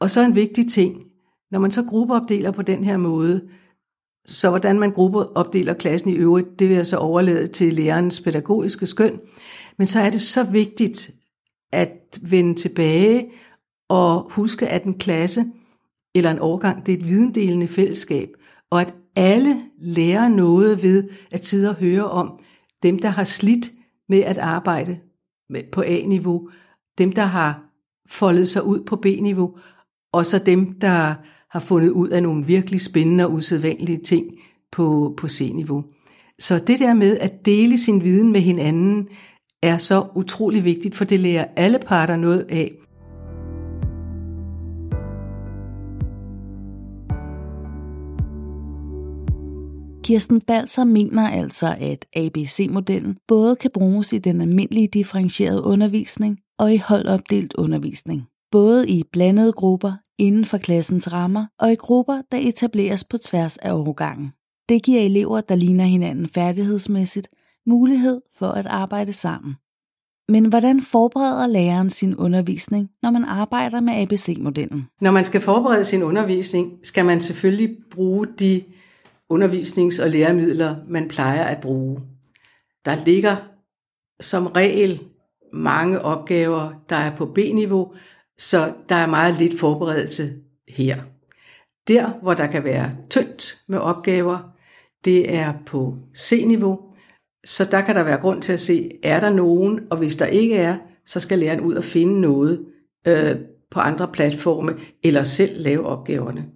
Og 0.00 0.10
så 0.10 0.20
en 0.20 0.34
vigtig 0.34 0.70
ting, 0.70 1.02
når 1.50 1.58
man 1.58 1.70
så 1.70 1.82
gruppeopdeler 1.82 2.50
på 2.50 2.62
den 2.62 2.84
her 2.84 2.96
måde, 2.96 3.48
så 4.26 4.50
hvordan 4.50 4.78
man 4.78 4.92
gruppeopdeler 4.92 5.74
klassen 5.74 6.10
i 6.10 6.14
øvrigt, 6.14 6.58
det 6.58 6.68
vil 6.68 6.74
jeg 6.74 6.86
så 6.86 6.96
overlade 6.96 7.46
til 7.46 7.74
lærerens 7.74 8.20
pædagogiske 8.20 8.86
skøn. 8.86 9.20
Men 9.78 9.86
så 9.86 10.00
er 10.00 10.10
det 10.10 10.22
så 10.22 10.42
vigtigt 10.42 11.10
at 11.72 12.18
vende 12.22 12.54
tilbage 12.54 13.30
og 13.88 14.26
huske, 14.30 14.68
at 14.68 14.84
en 14.84 14.98
klasse 14.98 15.44
eller 16.14 16.30
en 16.30 16.38
årgang, 16.38 16.86
det 16.86 16.94
er 16.94 16.98
et 16.98 17.08
videndelende 17.08 17.68
fællesskab, 17.68 18.28
og 18.70 18.80
at 18.80 18.94
alle 19.16 19.62
lærer 19.78 20.28
noget 20.28 20.82
ved 20.82 21.08
at 21.30 21.46
sidde 21.46 21.68
og 21.68 21.74
høre 21.74 22.10
om 22.10 22.38
dem, 22.82 22.98
der 22.98 23.08
har 23.08 23.24
slidt 23.24 23.70
med 24.08 24.20
at 24.20 24.38
arbejde 24.38 24.98
på 25.72 25.82
A-niveau, 25.82 26.48
dem, 26.98 27.12
der 27.12 27.22
har 27.22 27.62
foldet 28.08 28.48
sig 28.48 28.64
ud 28.64 28.80
på 28.80 28.96
B-niveau, 28.96 29.58
og 30.12 30.26
så 30.26 30.38
dem, 30.38 30.80
der 30.80 31.14
har 31.54 31.60
fundet 31.60 31.90
ud 31.90 32.08
af 32.08 32.22
nogle 32.22 32.46
virkelig 32.46 32.80
spændende 32.80 33.26
og 33.26 33.32
usædvanlige 33.32 33.98
ting 33.98 34.26
på, 34.72 35.14
på 35.16 35.28
C-niveau. 35.28 35.84
Så 36.38 36.58
det 36.58 36.78
der 36.78 36.94
med 36.94 37.18
at 37.18 37.46
dele 37.46 37.78
sin 37.78 38.04
viden 38.04 38.32
med 38.32 38.40
hinanden 38.40 39.08
er 39.62 39.78
så 39.78 40.06
utrolig 40.14 40.64
vigtigt, 40.64 40.94
for 40.94 41.04
det 41.04 41.20
lærer 41.20 41.46
alle 41.56 41.78
parter 41.78 42.16
noget 42.16 42.46
af. 42.48 42.72
Kirsten 50.04 50.40
Balser 50.40 50.84
mener 50.84 51.28
altså, 51.28 51.76
at 51.80 52.06
ABC-modellen 52.16 53.16
både 53.28 53.56
kan 53.56 53.70
bruges 53.74 54.12
i 54.12 54.18
den 54.18 54.40
almindelige 54.40 54.88
differentierede 54.92 55.62
undervisning 55.62 56.38
og 56.58 56.74
i 56.74 56.76
holdopdelt 56.76 57.54
undervisning. 57.54 58.22
Både 58.50 58.88
i 58.88 59.02
blandede 59.12 59.52
grupper 59.52 59.92
inden 60.18 60.44
for 60.44 60.58
klassens 60.58 61.12
rammer 61.12 61.46
og 61.58 61.72
i 61.72 61.74
grupper, 61.74 62.20
der 62.32 62.38
etableres 62.38 63.04
på 63.04 63.18
tværs 63.18 63.56
af 63.56 63.72
årgangen. 63.72 64.32
Det 64.68 64.82
giver 64.82 65.00
elever, 65.00 65.40
der 65.40 65.54
ligner 65.54 65.84
hinanden 65.84 66.28
færdighedsmæssigt, 66.28 67.28
mulighed 67.66 68.20
for 68.38 68.48
at 68.48 68.66
arbejde 68.66 69.12
sammen. 69.12 69.54
Men 70.28 70.46
hvordan 70.46 70.80
forbereder 70.80 71.46
læreren 71.46 71.90
sin 71.90 72.16
undervisning, 72.16 72.90
når 73.02 73.10
man 73.10 73.24
arbejder 73.24 73.80
med 73.80 73.94
ABC-modellen? 73.94 74.86
Når 75.00 75.10
man 75.10 75.24
skal 75.24 75.40
forberede 75.40 75.84
sin 75.84 76.02
undervisning, 76.02 76.78
skal 76.82 77.04
man 77.04 77.20
selvfølgelig 77.20 77.76
bruge 77.90 78.26
de 78.26 78.62
undervisnings- 79.32 80.02
og 80.02 80.10
læremidler, 80.10 80.76
man 80.88 81.08
plejer 81.08 81.44
at 81.44 81.60
bruge. 81.60 82.00
Der 82.84 83.04
ligger 83.04 83.36
som 84.20 84.46
regel 84.46 85.00
mange 85.52 86.00
opgaver, 86.00 86.72
der 86.88 86.96
er 86.96 87.16
på 87.16 87.26
B-niveau, 87.26 87.94
så 88.38 88.72
der 88.88 88.94
er 88.94 89.06
meget 89.06 89.38
lidt 89.38 89.60
forberedelse 89.60 90.32
her. 90.68 91.02
Der, 91.88 92.10
hvor 92.22 92.34
der 92.34 92.46
kan 92.46 92.64
være 92.64 92.92
tyndt 93.10 93.56
med 93.68 93.78
opgaver, 93.78 94.38
det 95.04 95.34
er 95.34 95.52
på 95.66 95.96
C-niveau, 96.16 96.80
så 97.44 97.64
der 97.64 97.80
kan 97.80 97.94
der 97.94 98.02
være 98.02 98.20
grund 98.20 98.42
til 98.42 98.52
at 98.52 98.60
se, 98.60 98.90
er 99.02 99.20
der 99.20 99.30
nogen, 99.30 99.80
og 99.90 99.98
hvis 99.98 100.16
der 100.16 100.26
ikke 100.26 100.56
er, 100.56 100.76
så 101.06 101.20
skal 101.20 101.38
læreren 101.38 101.60
ud 101.60 101.74
og 101.74 101.84
finde 101.84 102.20
noget 102.20 102.64
øh, 103.06 103.36
på 103.70 103.80
andre 103.80 104.08
platforme, 104.08 104.74
eller 105.02 105.22
selv 105.22 105.62
lave 105.62 105.86
opgaverne. 105.86 106.46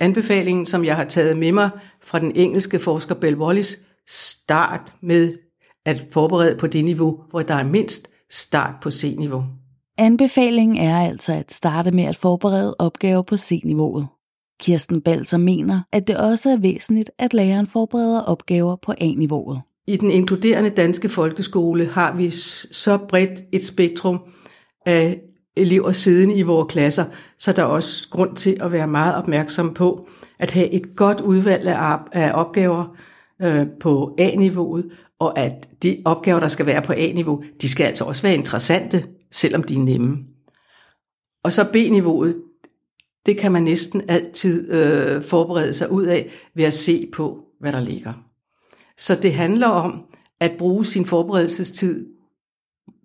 Anbefalingen, 0.00 0.66
som 0.66 0.84
jeg 0.84 0.96
har 0.96 1.04
taget 1.04 1.36
med 1.36 1.52
mig 1.52 1.70
fra 2.02 2.20
den 2.20 2.32
engelske 2.36 2.78
forsker 2.78 3.14
Bell 3.14 3.36
Wallis, 3.36 3.78
start 4.08 4.94
med 5.02 5.38
at 5.84 6.06
forberede 6.12 6.56
på 6.56 6.66
det 6.66 6.84
niveau, 6.84 7.22
hvor 7.30 7.42
der 7.42 7.54
er 7.54 7.64
mindst 7.64 8.10
start 8.30 8.74
på 8.82 8.90
C-niveau. 8.90 9.44
Anbefalingen 9.98 10.76
er 10.76 10.98
altså 10.98 11.32
at 11.32 11.52
starte 11.52 11.90
med 11.90 12.04
at 12.04 12.16
forberede 12.16 12.76
opgaver 12.78 13.22
på 13.22 13.36
C-niveauet. 13.36 14.06
Kirsten 14.60 15.00
Balser 15.00 15.36
mener, 15.36 15.80
at 15.92 16.06
det 16.06 16.16
også 16.16 16.50
er 16.50 16.56
væsentligt, 16.56 17.10
at 17.18 17.34
læreren 17.34 17.66
forbereder 17.66 18.20
opgaver 18.20 18.76
på 18.76 18.92
A-niveauet. 19.00 19.60
I 19.86 19.96
den 19.96 20.10
inkluderende 20.10 20.70
danske 20.70 21.08
folkeskole 21.08 21.86
har 21.86 22.16
vi 22.16 22.30
så 22.30 22.98
bredt 23.08 23.40
et 23.52 23.64
spektrum 23.64 24.20
af 24.86 25.20
elever 25.56 25.92
siden 25.92 26.30
i 26.30 26.42
vores 26.42 26.72
klasser, 26.72 27.04
så 27.38 27.52
der 27.52 27.62
er 27.62 27.66
også 27.66 28.08
grund 28.10 28.36
til 28.36 28.56
at 28.60 28.72
være 28.72 28.86
meget 28.86 29.14
opmærksom 29.14 29.74
på 29.74 30.08
at 30.38 30.52
have 30.52 30.70
et 30.70 30.96
godt 30.96 31.20
udvalg 31.20 31.68
af 32.12 32.30
opgaver 32.34 32.96
øh, 33.42 33.66
på 33.80 34.14
A-niveauet, 34.18 34.90
og 35.18 35.38
at 35.38 35.68
de 35.82 36.02
opgaver, 36.04 36.40
der 36.40 36.48
skal 36.48 36.66
være 36.66 36.82
på 36.82 36.92
A-niveau, 36.92 37.42
de 37.62 37.68
skal 37.68 37.84
altså 37.84 38.04
også 38.04 38.22
være 38.22 38.34
interessante, 38.34 39.04
selvom 39.34 39.62
de 39.62 39.74
er 39.74 39.78
nemme. 39.78 40.18
Og 41.44 41.52
så 41.52 41.64
B-niveauet, 41.72 42.42
det 43.26 43.38
kan 43.38 43.52
man 43.52 43.62
næsten 43.62 44.02
altid 44.08 44.72
øh, 44.72 45.22
forberede 45.22 45.74
sig 45.74 45.90
ud 45.90 46.04
af 46.04 46.30
ved 46.54 46.64
at 46.64 46.74
se 46.74 47.08
på, 47.12 47.44
hvad 47.60 47.72
der 47.72 47.80
ligger. 47.80 48.12
Så 48.98 49.14
det 49.14 49.34
handler 49.34 49.66
om 49.66 50.04
at 50.40 50.52
bruge 50.58 50.84
sin 50.84 51.06
forberedelsestid 51.06 52.06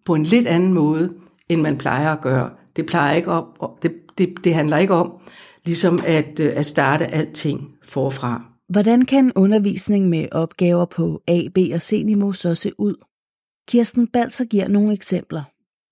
på 0.05 0.15
en 0.15 0.23
lidt 0.23 0.47
anden 0.47 0.73
måde, 0.73 1.13
end 1.49 1.61
man 1.61 1.77
plejer 1.77 2.11
at 2.11 2.21
gøre. 2.21 2.49
Det, 2.75 2.85
plejer 2.85 3.15
ikke 3.15 3.31
om, 3.31 3.71
det, 3.81 3.93
det, 4.17 4.33
det 4.43 4.53
handler 4.53 4.77
ikke 4.77 4.93
om 4.93 5.11
ligesom 5.65 5.99
at, 6.05 6.39
øh, 6.39 6.53
at 6.55 6.65
starte 6.65 7.05
alting 7.07 7.75
forfra. 7.83 8.43
Hvordan 8.69 9.05
kan 9.05 9.31
undervisning 9.35 10.09
med 10.09 10.27
opgaver 10.31 10.85
på 10.85 11.21
A, 11.27 11.41
B 11.55 11.57
og 11.73 11.81
C-niveau 11.81 12.33
så 12.33 12.55
se 12.55 12.71
ud? 12.77 12.95
Kirsten 13.67 14.07
Balser 14.07 14.45
giver 14.45 14.67
nogle 14.67 14.93
eksempler. 14.93 15.43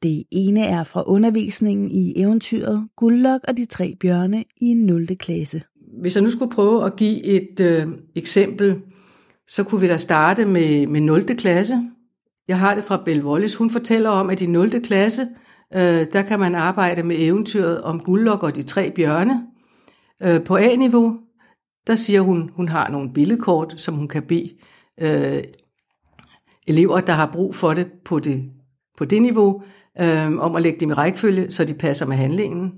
Det 0.04 0.24
ene 0.32 0.66
er 0.66 0.84
fra 0.84 1.04
undervisningen 1.08 1.92
i 1.92 2.22
eventyret 2.22 2.88
Guldlok 2.96 3.42
og 3.48 3.58
de 3.58 3.66
tre 3.66 3.96
bjørne 4.00 4.44
i 4.62 4.74
0. 4.74 5.08
klasse. 5.08 5.62
Hvis 6.01 6.16
jeg 6.16 6.24
nu 6.24 6.30
skulle 6.30 6.51
prøve 6.51 6.86
at 6.86 6.96
give 6.96 7.24
et 7.24 7.60
øh, 7.60 7.88
eksempel, 8.16 8.82
så 9.48 9.63
kunne 9.63 9.82
vi 9.82 9.88
da 9.88 9.98
starte 9.98 10.46
med, 10.46 10.88
med 10.88 11.01
0. 11.01 11.25
klasse. 11.25 11.84
Jeg 12.48 12.60
har 12.60 12.75
det 12.75 12.84
fra 12.84 13.01
Bell 13.06 13.25
Wallis. 13.25 13.56
Hun 13.56 13.70
fortæller 13.70 14.10
om, 14.10 14.30
at 14.30 14.42
i 14.42 14.46
0. 14.46 14.82
klasse, 14.82 15.27
øh, 15.74 16.06
der 16.13 16.22
kan 16.22 16.39
man 16.39 16.56
arbejde 16.56 17.04
med 17.04 17.16
eventyret 17.20 17.82
om 17.82 18.00
Guldlok 18.00 18.44
og 18.44 18.56
de 18.56 18.63
tre 18.63 18.92
bjørne. 18.92 19.48
Øh, 20.24 20.44
på 20.44 20.56
A-niveau, 20.56 21.20
der 21.88 21.96
siger 21.96 22.22
hun, 22.22 22.50
hun 22.56 22.68
har 22.68 22.89
nogle 22.89 23.13
billedkort, 23.13 23.74
som 23.77 23.96
hun 23.96 24.08
kan 24.08 24.24
bede 24.24 24.50
øh, 25.01 25.44
elever, 26.68 27.00
der 27.00 27.13
har 27.13 27.32
brug 27.32 27.56
for 27.56 27.74
det 27.74 27.88
på 28.06 28.20
det, 28.20 28.44
på 28.98 29.06
det 29.06 29.22
niveau, 29.22 29.62
øh, 30.01 30.38
om 30.38 30.56
at 30.56 30.62
lægge 30.62 30.80
dem 30.80 30.89
i 30.89 30.94
rækkefølge, 30.94 31.51
så 31.51 31.66
de 31.66 31.74
passer 31.74 32.06
med 32.06 32.18
handlingen. 32.18 32.74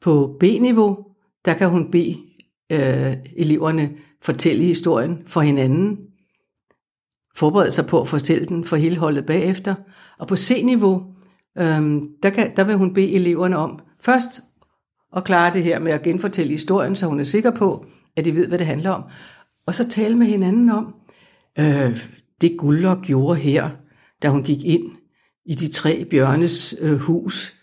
På 0.00 0.36
B-niveau, 0.40 0.98
der 1.44 1.54
kan 1.54 1.68
hun 1.68 1.90
bede 1.90 2.18
øh, 2.72 3.16
eleverne 3.36 3.90
fortælle 4.22 4.64
historien 4.64 5.22
for 5.26 5.40
hinanden, 5.40 5.98
forberede 7.34 7.70
sig 7.70 7.86
på 7.86 8.00
at 8.00 8.08
fortælle 8.08 8.46
den 8.46 8.64
for 8.64 8.76
hele 8.76 8.96
holdet 8.96 9.26
bagefter. 9.26 9.74
Og 10.18 10.28
på 10.28 10.36
C-niveau, 10.36 11.02
øh, 11.58 12.02
der, 12.22 12.30
kan, 12.30 12.56
der 12.56 12.64
vil 12.64 12.76
hun 12.76 12.94
bede 12.94 13.12
eleverne 13.12 13.56
om 13.56 13.78
først 14.00 14.42
at 15.16 15.24
klare 15.24 15.52
det 15.52 15.62
her 15.62 15.78
med 15.78 15.92
at 15.92 16.02
genfortælle 16.02 16.50
historien, 16.50 16.96
så 16.96 17.06
hun 17.06 17.20
er 17.20 17.24
sikker 17.24 17.50
på, 17.50 17.86
at 18.16 18.24
de 18.24 18.34
ved, 18.34 18.46
hvad 18.48 18.58
det 18.58 18.66
handler 18.66 18.90
om. 18.90 19.02
Og 19.66 19.74
så 19.74 19.88
tale 19.88 20.16
med 20.16 20.26
hinanden 20.26 20.70
om, 20.70 20.94
øh, 21.58 22.00
det 22.40 22.56
Guldlok 22.58 23.02
gjorde 23.02 23.40
her, 23.40 23.70
da 24.22 24.28
hun 24.28 24.42
gik 24.42 24.64
ind 24.64 24.99
i 25.46 25.54
de 25.54 25.68
tre 25.68 26.04
bjørnes 26.04 26.74
øh, 26.80 26.98
hus. 26.98 27.54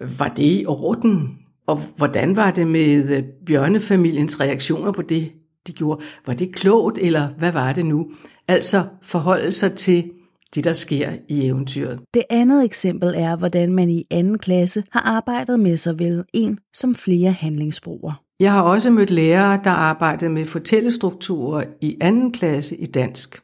Var 0.00 0.28
det 0.28 0.60
i 0.60 0.64
orden? 0.66 1.38
Og 1.66 1.80
hvordan 1.96 2.36
var 2.36 2.50
det 2.50 2.66
med 2.66 3.16
øh, 3.16 3.22
bjørnefamiliens 3.46 4.40
reaktioner 4.40 4.92
på 4.92 5.02
det, 5.02 5.32
de 5.66 5.72
gjorde? 5.72 6.04
Var 6.26 6.34
det 6.34 6.54
klogt, 6.54 6.98
eller 6.98 7.28
hvad 7.38 7.52
var 7.52 7.72
det 7.72 7.86
nu? 7.86 8.10
Altså 8.48 8.84
forholde 9.02 9.52
sig 9.52 9.72
til 9.72 10.10
det, 10.54 10.64
der 10.64 10.72
sker 10.72 11.10
i 11.28 11.46
eventyret. 11.46 12.00
Det 12.14 12.22
andet 12.30 12.64
eksempel 12.64 13.14
er, 13.16 13.36
hvordan 13.36 13.72
man 13.72 13.90
i 13.90 14.06
anden 14.10 14.38
klasse 14.38 14.84
har 14.90 15.00
arbejdet 15.00 15.60
med 15.60 15.76
såvel 15.76 16.24
en 16.32 16.58
som 16.74 16.94
flere 16.94 17.32
handlingsbroer. 17.32 18.22
Jeg 18.40 18.52
har 18.52 18.62
også 18.62 18.90
mødt 18.90 19.10
lærere, 19.10 19.60
der 19.64 19.70
arbejdede 19.70 20.30
med 20.30 20.44
fortællestrukturer 20.44 21.64
i 21.80 21.96
anden 22.00 22.32
klasse 22.32 22.76
i 22.76 22.86
dansk. 22.86 23.42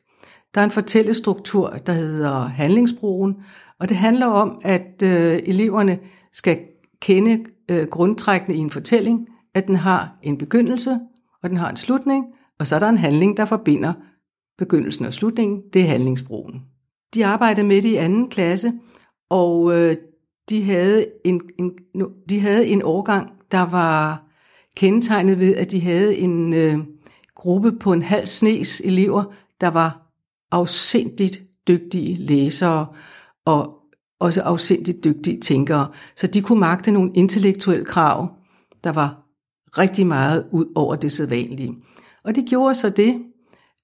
Der 0.59 0.63
er 0.63 0.67
en 0.67 0.71
fortællestruktur, 0.71 1.69
der 1.69 1.93
hedder 1.93 2.41
handlingsbroen, 2.41 3.37
og 3.81 3.89
det 3.89 3.97
handler 3.97 4.27
om, 4.27 4.61
at 4.65 5.03
øh, 5.03 5.39
eleverne 5.43 5.99
skal 6.33 6.59
kende 7.01 7.45
øh, 7.71 7.87
grundtrækkene 7.87 8.57
i 8.57 8.59
en 8.59 8.71
fortælling, 8.71 9.29
at 9.55 9.67
den 9.67 9.77
har 9.77 10.19
en 10.23 10.39
begyndelse, 10.39 11.01
og 11.43 11.51
den 11.51 11.59
har 11.59 11.71
en 11.71 11.77
slutning, 11.77 12.25
og 12.59 12.67
så 12.67 12.75
er 12.75 12.79
der 12.79 12.89
en 12.89 12.97
handling, 12.97 13.37
der 13.37 13.45
forbinder 13.45 13.93
begyndelsen 14.59 15.05
og 15.05 15.13
slutningen. 15.13 15.63
Det 15.73 15.83
er 15.83 15.87
handlingsbroen. 15.87 16.63
De 17.15 17.27
arbejdede 17.27 17.67
med 17.67 17.83
det 17.83 17.89
i 17.89 17.97
anden 17.97 18.31
klasse, 18.31 18.73
og 19.31 19.79
øh, 19.79 19.97
de, 20.49 20.65
havde 20.65 21.07
en, 21.25 21.41
en, 21.59 21.73
de 22.29 22.41
havde 22.41 22.67
en 22.67 22.83
årgang, 22.83 23.31
der 23.53 23.63
var 23.63 24.23
kendetegnet 24.77 25.39
ved, 25.39 25.55
at 25.55 25.71
de 25.71 25.81
havde 25.81 26.17
en 26.17 26.55
øh, 26.55 26.79
gruppe 27.35 27.73
på 27.73 27.93
en 27.93 28.03
halv 28.03 28.27
snes 28.27 28.81
elever, 28.85 29.25
der 29.61 29.69
var 29.69 30.08
afsindigt 30.51 31.41
dygtige 31.69 32.17
læsere 32.17 32.87
og 33.45 33.75
også 34.21 34.43
afsindigt 34.43 35.05
dygtige 35.05 35.41
tænkere, 35.41 35.89
så 36.17 36.27
de 36.27 36.43
kunne 36.43 36.61
magte 36.61 36.93
nogle 36.93 37.11
intellektuelle 37.15 37.85
krav, 37.85 38.29
der 38.85 38.93
var 38.93 39.25
rigtig 39.79 40.07
meget 40.07 40.47
ud 40.53 40.67
over 40.75 40.97
det 40.97 41.13
sædvanlige. 41.13 41.75
Og 42.25 42.37
det 42.37 42.45
gjorde 42.49 42.75
så 42.75 42.91
det, 42.91 43.23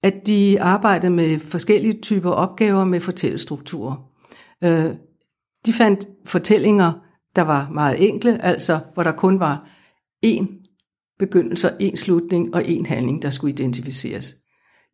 at 0.02 0.26
de 0.26 0.62
arbejdede 0.62 1.12
med 1.12 1.38
forskellige 1.38 2.00
typer 2.00 2.30
opgaver 2.30 2.84
med 2.84 3.00
fortællestrukturer. 3.00 4.10
Øh, 4.64 4.90
de 5.66 5.72
fandt 5.72 6.06
fortællinger, 6.24 6.92
der 7.36 7.42
var 7.42 7.70
meget 7.70 8.08
enkle, 8.08 8.44
altså 8.44 8.80
hvor 8.94 9.02
der 9.02 9.12
kun 9.12 9.40
var 9.40 9.68
én 10.26 10.46
begyndelse, 11.18 11.68
én 11.68 11.96
slutning 11.96 12.54
og 12.54 12.62
én 12.62 12.86
handling, 12.86 13.22
der 13.22 13.30
skulle 13.30 13.52
identificeres. 13.52 14.34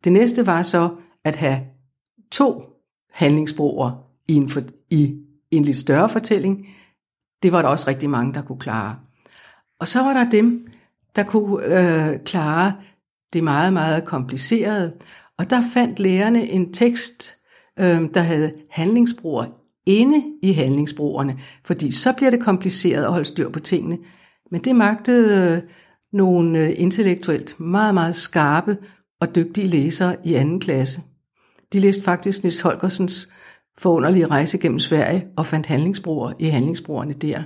Det 0.03 0.11
næste 0.11 0.45
var 0.45 0.61
så 0.61 0.89
at 1.25 1.35
have 1.35 1.59
to 2.31 2.63
handlingsbroer 3.11 3.91
i 4.27 4.33
en, 4.33 4.49
for, 4.49 4.61
i 4.89 5.15
en 5.51 5.65
lidt 5.65 5.77
større 5.77 6.09
fortælling. 6.09 6.67
Det 7.43 7.51
var 7.51 7.61
der 7.61 7.69
også 7.69 7.87
rigtig 7.87 8.09
mange, 8.09 8.33
der 8.33 8.41
kunne 8.41 8.59
klare. 8.59 8.95
Og 9.79 9.87
så 9.87 9.99
var 10.03 10.13
der 10.13 10.29
dem, 10.29 10.67
der 11.15 11.23
kunne 11.23 11.65
øh, 11.65 12.19
klare 12.19 12.73
det 13.33 13.43
meget, 13.43 13.73
meget 13.73 14.05
komplicerede. 14.05 14.93
Og 15.37 15.49
der 15.49 15.61
fandt 15.73 15.99
lærerne 15.99 16.49
en 16.49 16.73
tekst, 16.73 17.35
øh, 17.79 18.01
der 18.13 18.21
havde 18.21 18.53
handlingsbroer 18.69 19.45
inde 19.85 20.23
i 20.43 20.51
handlingsbroerne, 20.51 21.39
fordi 21.65 21.91
så 21.91 22.13
bliver 22.13 22.29
det 22.29 22.41
kompliceret 22.41 23.03
at 23.03 23.11
holde 23.11 23.25
styr 23.25 23.49
på 23.49 23.59
tingene. 23.59 23.97
Men 24.51 24.61
det 24.61 24.75
magtede 24.75 25.55
øh, 25.55 25.61
nogle 26.13 26.59
øh, 26.59 26.73
intellektuelt 26.77 27.59
meget, 27.59 27.93
meget 27.93 28.15
skarpe 28.15 28.77
og 29.19 29.35
dygtige 29.35 29.67
læsere 29.67 30.15
i 30.23 30.33
anden 30.33 30.59
klasse. 30.59 31.01
De 31.73 31.79
læste 31.79 32.03
faktisk 32.03 32.43
Nils 32.43 32.61
Holgersens 32.61 33.33
forunderlige 33.77 34.27
rejse 34.27 34.57
gennem 34.57 34.79
Sverige 34.79 35.27
og 35.37 35.45
fandt 35.45 35.65
handlingsbroer 35.65 36.33
i 36.39 36.45
handlingsbroerne 36.45 37.13
der. 37.13 37.43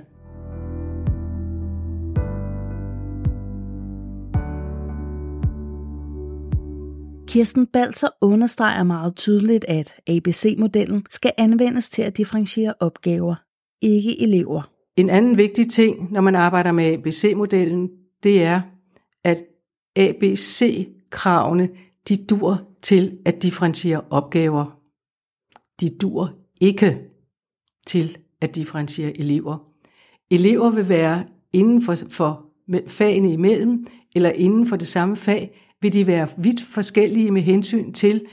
Kirsten 7.27 7.67
Balser 7.67 8.07
understreger 8.21 8.83
meget 8.83 9.15
tydeligt, 9.15 9.65
at 9.67 9.93
ABC-modellen 10.07 11.05
skal 11.09 11.31
anvendes 11.37 11.89
til 11.89 12.01
at 12.01 12.17
differentiere 12.17 12.73
opgaver, 12.79 13.35
ikke 13.81 14.21
elever. 14.21 14.71
En 14.97 15.09
anden 15.09 15.37
vigtig 15.37 15.69
ting, 15.69 16.11
når 16.11 16.21
man 16.21 16.35
arbejder 16.35 16.71
med 16.71 16.85
ABC-modellen, 16.85 17.89
det 18.23 18.43
er, 18.43 18.61
at 19.23 19.41
ABC-kravene, 19.95 21.69
de 22.09 22.25
dur 22.25 22.61
til 22.81 23.17
at 23.25 23.43
differentiere 23.43 24.01
opgaver. 24.09 24.79
De 25.81 25.89
dur 25.89 26.33
ikke 26.61 27.01
til 27.87 28.17
at 28.41 28.55
differentiere 28.55 29.17
elever. 29.17 29.57
Elever 30.31 30.69
vil 30.69 30.89
være 30.89 31.25
inden 31.53 31.81
for, 31.81 31.95
for 32.09 32.45
fagene 32.87 33.31
imellem, 33.33 33.87
eller 34.15 34.29
inden 34.29 34.67
for 34.67 34.75
det 34.75 34.87
samme 34.87 35.15
fag, 35.15 35.61
vil 35.81 35.93
de 35.93 36.07
være 36.07 36.27
vidt 36.37 36.61
forskellige 36.61 37.31
med 37.31 37.41
hensyn 37.41 37.93
til 37.93 38.25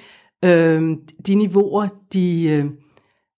øh, 0.45 0.97
de 1.27 1.35
niveauer, 1.35 1.89
de 2.13 2.45
øh, 2.45 2.67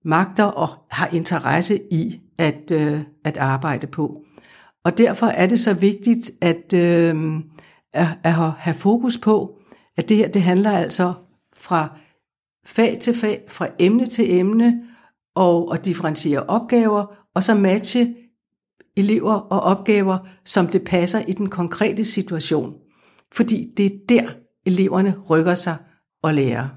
magter 0.04 0.44
og 0.44 0.68
har 0.90 1.06
interesse 1.06 1.80
i 1.90 2.20
at, 2.38 2.70
øh, 2.72 3.00
at 3.24 3.38
arbejde 3.38 3.86
på. 3.86 4.24
Og 4.84 4.98
derfor 4.98 5.26
er 5.26 5.46
det 5.46 5.60
så 5.60 5.74
vigtigt 5.74 6.30
at, 6.40 6.74
øh, 6.74 7.34
at, 7.92 8.06
at 8.22 8.32
have 8.34 8.74
fokus 8.74 9.18
på, 9.18 9.58
at 9.96 10.08
det 10.08 10.16
her 10.16 10.28
det 10.28 10.42
handler 10.42 10.70
altså 10.70 11.14
fra 11.56 11.98
fag 12.66 12.98
til 13.00 13.14
fag, 13.14 13.44
fra 13.48 13.68
emne 13.78 14.06
til 14.06 14.34
emne, 14.34 14.82
og 15.34 15.74
at 15.74 15.84
differentiere 15.84 16.42
opgaver, 16.42 17.16
og 17.34 17.42
så 17.42 17.54
matche 17.54 18.14
elever 18.96 19.34
og 19.34 19.60
opgaver, 19.60 20.18
som 20.44 20.66
det 20.66 20.84
passer 20.84 21.20
i 21.20 21.32
den 21.32 21.50
konkrete 21.50 22.04
situation 22.04 22.74
fordi 23.34 23.72
det 23.76 23.86
er 23.86 23.98
der, 24.08 24.30
eleverne 24.66 25.14
rykker 25.30 25.54
sig 25.54 25.76
og 26.22 26.34
lærer. 26.34 26.68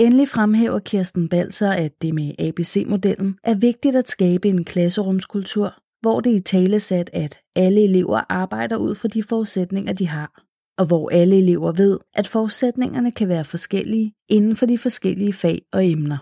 Endelig 0.00 0.28
fremhæver 0.28 0.78
Kirsten 0.78 1.28
Balser, 1.28 1.70
at 1.70 2.02
det 2.02 2.14
med 2.14 2.32
ABC-modellen 2.38 3.38
er 3.44 3.54
vigtigt 3.54 3.96
at 3.96 4.10
skabe 4.10 4.48
en 4.48 4.64
klasserumskultur, 4.64 5.74
hvor 6.00 6.20
det 6.20 6.36
er 6.36 6.40
talesat, 6.40 7.10
at 7.12 7.38
alle 7.56 7.84
elever 7.84 8.20
arbejder 8.28 8.76
ud 8.76 8.94
fra 8.94 9.08
de 9.08 9.22
forudsætninger, 9.22 9.92
de 9.92 10.08
har, 10.08 10.42
og 10.78 10.86
hvor 10.86 11.10
alle 11.10 11.38
elever 11.38 11.72
ved, 11.72 11.98
at 12.14 12.28
forudsætningerne 12.28 13.12
kan 13.12 13.28
være 13.28 13.44
forskellige 13.44 14.14
inden 14.28 14.56
for 14.56 14.66
de 14.66 14.78
forskellige 14.78 15.32
fag 15.32 15.62
og 15.72 15.86
emner. 15.86 16.18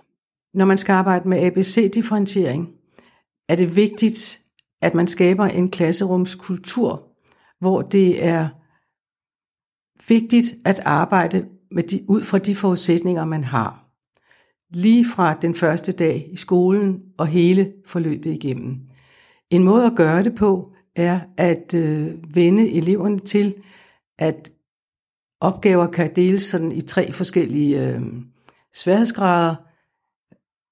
Når 0.55 0.65
man 0.65 0.79
skal 0.79 0.93
arbejde 0.93 1.29
med 1.29 1.39
ABC-differentiering, 1.39 2.69
er 3.49 3.57
det 3.57 3.77
vigtigt, 3.77 4.41
at 4.83 4.95
man 4.95 5.07
skaber 5.07 5.45
en 5.45 5.71
klasserumskultur, 5.71 7.09
hvor 7.61 7.83
det 7.83 8.25
er 8.25 8.49
vigtigt 10.09 10.55
at 10.65 10.81
arbejde 10.85 11.47
med 11.71 11.83
de, 11.83 12.05
ud 12.09 12.23
fra 12.23 12.39
de 12.39 12.57
forudsætninger, 12.57 13.25
man 13.25 13.45
har. 13.45 13.87
Lige 14.73 15.05
fra 15.05 15.35
den 15.35 15.55
første 15.55 15.93
dag 15.93 16.29
i 16.33 16.37
skolen 16.37 17.03
og 17.19 17.27
hele 17.27 17.73
forløbet 17.87 18.33
igennem. 18.33 18.81
En 19.51 19.65
måde 19.65 19.87
at 19.87 19.97
gøre 19.97 20.23
det 20.23 20.35
på 20.35 20.73
er 20.97 21.21
at 21.37 21.75
øh, 21.75 22.15
vende 22.35 22.71
eleverne 22.71 23.19
til, 23.19 23.55
at 24.20 24.52
opgaver 25.40 25.87
kan 25.87 26.16
deles 26.16 26.42
sådan 26.42 26.72
i 26.72 26.80
tre 26.80 27.12
forskellige 27.12 27.87
øh, 27.87 28.02
sværhedsgrader. 28.74 29.54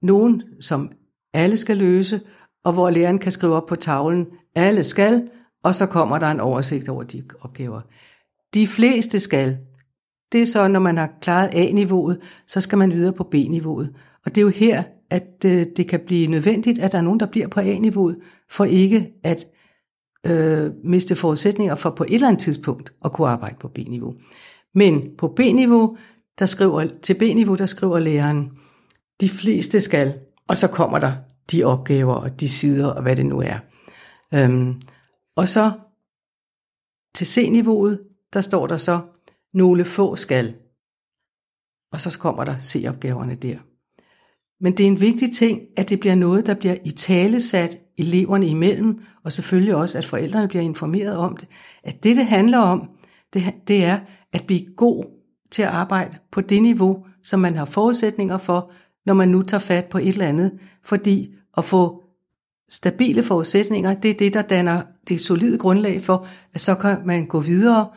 Nogle, 0.07 0.45
som 0.61 0.93
alle 1.35 1.57
skal 1.57 1.77
løse, 1.77 2.21
og 2.65 2.73
hvor 2.73 2.91
læreren 2.91 3.19
kan 3.19 3.33
skrive 3.33 3.55
op 3.55 3.67
på 3.67 3.77
tavlen, 3.77 4.27
alle 4.55 4.85
skal, 4.85 5.31
og 5.63 5.75
så 5.75 5.87
kommer 5.87 6.19
der 6.19 6.27
en 6.27 6.41
oversigt 6.41 6.89
over 6.89 7.03
de 7.03 7.23
opgaver. 7.41 7.81
De 8.55 8.67
fleste 8.67 9.21
skal. 9.21 9.59
Det 10.33 10.43
er 10.43 10.47
så, 10.47 10.69
når 10.69 10.81
man 10.81 10.97
har 10.97 11.11
klaret 11.21 11.55
A-niveauet, 11.55 12.21
så 12.47 12.61
skal 12.61 12.79
man 12.79 12.93
videre 12.93 13.13
på 13.13 13.25
B-niveauet. 13.25 13.95
Og 14.25 14.35
det 14.35 14.41
er 14.41 14.43
jo 14.43 14.49
her, 14.49 14.83
at 15.11 15.45
øh, 15.45 15.67
det 15.77 15.89
kan 15.89 16.01
blive 16.01 16.27
nødvendigt, 16.27 16.79
at 16.79 16.93
der 16.93 16.99
er 16.99 17.03
nogen, 17.03 17.21
der 17.21 17.27
bliver 17.27 17.49
på 17.49 17.61
A-niveauet, 17.61 18.19
for 18.51 18.65
ikke 18.65 19.13
at 19.23 19.47
øh, 20.27 20.71
miste 20.85 21.17
forudsætninger 21.17 21.75
for 21.75 21.91
på 21.91 22.05
et 22.05 22.15
eller 22.15 22.29
andet 22.29 22.43
tidspunkt 22.43 22.93
at 23.05 23.13
kunne 23.13 23.29
arbejde 23.29 23.57
på 23.61 23.69
B-niveau. 23.69 24.15
Men 24.75 25.17
på 25.19 25.29
B-niveau, 25.29 25.97
der 26.39 26.47
skriver, 26.47 26.87
til 27.03 27.15
B-niveau, 27.15 27.55
der 27.55 27.67
skriver 27.67 27.99
læreren, 27.99 28.51
de 29.21 29.29
fleste 29.29 29.81
skal, 29.81 30.19
og 30.49 30.57
så 30.57 30.69
kommer 30.69 30.99
der 30.99 31.13
de 31.51 31.65
opgaver 31.65 32.15
og 32.15 32.41
de 32.41 32.49
sider 32.49 32.87
og 32.87 33.03
hvad 33.03 33.17
det 33.17 33.27
nu 33.27 33.41
er. 33.41 33.59
Øhm, 34.35 34.81
og 35.37 35.49
så 35.49 35.73
til 37.15 37.27
C-niveauet, 37.27 38.01
der 38.33 38.41
står 38.41 38.67
der 38.67 38.77
så, 38.77 39.01
nogle 39.55 39.85
få 39.85 40.17
skal. 40.17 40.57
Og 41.93 42.01
så 42.01 42.19
kommer 42.19 42.45
der 42.45 42.59
C-opgaverne 42.59 43.35
der. 43.35 43.59
Men 44.61 44.77
det 44.77 44.85
er 44.85 44.87
en 44.87 45.01
vigtig 45.01 45.33
ting, 45.33 45.61
at 45.77 45.89
det 45.89 46.01
bliver 46.01 46.15
noget, 46.15 46.47
der 46.47 46.55
bliver 46.55 46.77
i 46.85 46.91
talesat 46.91 47.79
eleverne 47.99 48.47
imellem, 48.47 49.01
og 49.25 49.33
selvfølgelig 49.33 49.75
også, 49.75 49.99
at 49.99 50.05
forældrene 50.05 50.49
bliver 50.49 50.63
informeret 50.63 51.17
om 51.17 51.37
det. 51.37 51.49
At 51.83 52.05
det, 52.05 52.17
det 52.17 52.27
handler 52.27 52.59
om, 52.59 52.91
det, 53.35 53.55
det 53.69 53.85
er 53.85 53.99
at 54.33 54.47
blive 54.47 54.75
god 54.77 55.05
til 55.51 55.63
at 55.63 55.69
arbejde 55.69 56.19
på 56.33 56.41
det 56.41 56.63
niveau, 56.63 57.05
som 57.23 57.41
man 57.41 57.57
har 57.57 57.65
forudsætninger 57.65 58.39
for, 58.39 58.73
når 59.07 59.15
man 59.15 59.29
nu 59.29 59.43
tager 59.43 59.61
fat 59.61 59.85
på 59.85 59.99
et 59.99 60.09
eller 60.09 60.27
andet. 60.29 60.53
Fordi 60.85 61.35
at 61.57 61.65
få 61.65 62.03
stabile 62.69 63.23
forudsætninger, 63.23 63.95
det 63.95 64.11
er 64.11 64.15
det, 64.15 64.35
der 64.35 64.43
danner 64.43 64.83
det 65.09 65.21
solide 65.21 65.59
grundlag 65.59 66.03
for, 66.03 66.27
at 66.55 66.61
så 66.61 66.75
kan 66.75 66.97
man 67.07 67.27
gå 67.27 67.41
videre 67.41 67.89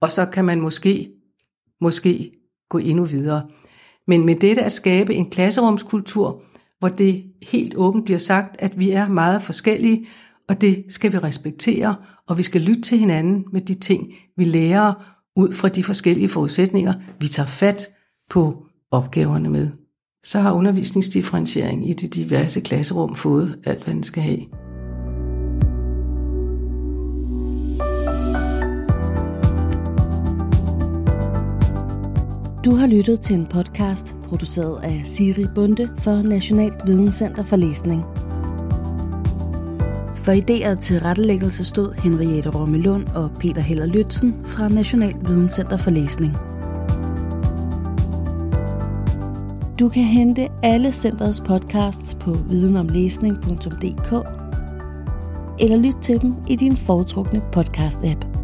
og 0.00 0.12
så 0.12 0.26
kan 0.26 0.44
man 0.44 0.60
måske, 0.60 1.10
måske 1.80 2.32
gå 2.68 2.78
endnu 2.78 3.04
videre. 3.04 3.48
Men 4.08 4.26
med 4.26 4.36
dette 4.36 4.62
at 4.62 4.72
skabe 4.72 5.14
en 5.14 5.30
klasserumskultur, 5.30 6.42
hvor 6.78 6.88
det 6.88 7.24
helt 7.42 7.74
åbent 7.76 8.04
bliver 8.04 8.18
sagt, 8.18 8.56
at 8.58 8.78
vi 8.78 8.90
er 8.90 9.08
meget 9.08 9.42
forskellige, 9.42 10.06
og 10.48 10.60
det 10.60 10.84
skal 10.88 11.12
vi 11.12 11.18
respektere, 11.18 11.94
og 12.26 12.38
vi 12.38 12.42
skal 12.42 12.60
lytte 12.60 12.82
til 12.82 12.98
hinanden 12.98 13.44
med 13.52 13.60
de 13.60 13.74
ting, 13.74 14.12
vi 14.36 14.44
lærer 14.44 14.94
ud 15.36 15.52
fra 15.52 15.68
de 15.68 15.84
forskellige 15.84 16.28
forudsætninger, 16.28 16.94
vi 17.20 17.28
tager 17.28 17.46
fat 17.46 17.88
på 18.30 18.66
opgaverne 18.90 19.50
med. 19.50 19.70
Så 20.24 20.40
har 20.40 20.52
undervisningsdifferentiering 20.52 21.90
i 21.90 21.92
de 21.92 22.08
diverse 22.08 22.60
klasserum 22.60 23.14
fået 23.14 23.58
alt, 23.64 23.84
hvad 23.84 23.94
den 23.94 24.02
skal 24.02 24.22
have. 24.22 24.67
Du 32.68 32.74
har 32.74 32.86
lyttet 32.86 33.20
til 33.20 33.36
en 33.36 33.46
podcast 33.46 34.14
produceret 34.26 34.84
af 34.84 35.02
Siri 35.04 35.46
Bunde 35.54 35.90
for 35.98 36.22
Nationalt 36.22 36.86
Videnscenter 36.86 37.44
for 37.44 37.56
Læsning. 37.56 38.02
For 40.16 40.32
idéer 40.32 40.80
til 40.80 41.00
rettelæggelse 41.00 41.64
stod 41.64 41.94
Henriette 42.02 42.50
Rommelund 42.50 43.06
og 43.06 43.30
Peter 43.40 43.60
Heller 43.60 43.86
Lytzen 43.86 44.34
fra 44.44 44.68
Nationalt 44.68 45.28
Videnscenter 45.28 45.76
for 45.76 45.90
Læsning. 45.90 46.32
Du 49.78 49.88
kan 49.88 50.04
hente 50.04 50.48
alle 50.62 50.92
centrets 50.92 51.40
podcasts 51.40 52.14
på 52.14 52.32
videnomlæsning.dk 52.32 54.12
eller 55.60 55.76
lyt 55.76 55.96
til 56.02 56.22
dem 56.22 56.34
i 56.48 56.56
din 56.56 56.76
foretrukne 56.76 57.42
podcast-app. 57.56 58.37